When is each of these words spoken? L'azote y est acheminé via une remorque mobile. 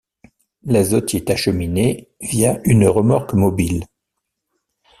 L'azote 0.63 1.13
y 1.13 1.17
est 1.17 1.29
acheminé 1.29 2.09
via 2.21 2.59
une 2.63 2.87
remorque 2.87 3.35
mobile. 3.35 3.85